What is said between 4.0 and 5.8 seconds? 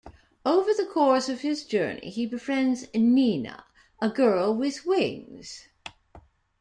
a girl with wings.